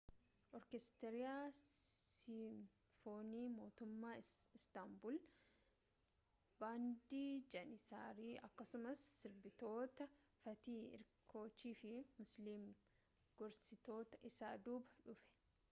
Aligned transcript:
oorkeestiraa 0.57 1.41
siimfoonii 2.13 3.43
mootummaa 3.57 4.13
istaanbul 4.59 5.19
baandii 6.63 7.27
jaaniisarii 7.55 8.33
akkasumas 8.49 9.03
sirbitoota 9.19 10.09
faatih 10.47 10.79
erkoochii 11.01 11.75
fi 11.83 11.91
muslum 12.23 12.65
gursestu 13.43 13.99
isa 14.31 14.51
duuba 14.69 15.05
dhufe 15.09 15.35